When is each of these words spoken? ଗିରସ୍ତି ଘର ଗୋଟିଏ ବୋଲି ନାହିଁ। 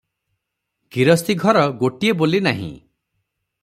ଗିରସ୍ତି 0.95 1.37
ଘର 1.45 1.67
ଗୋଟିଏ 1.85 2.19
ବୋଲି 2.23 2.43
ନାହିଁ। 2.51 2.75